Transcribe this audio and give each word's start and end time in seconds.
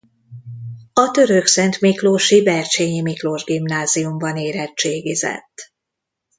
A 0.93 1.11
törökszentmiklósi 1.11 2.43
Bercsényi 2.43 3.01
Miklós 3.01 3.43
Gimnáziumban 3.43 4.37
érettségizett. 4.37 5.73